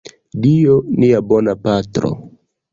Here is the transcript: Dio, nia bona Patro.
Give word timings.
Dio, 0.45 0.77
nia 1.03 1.21
bona 1.33 1.57
Patro. 1.69 2.13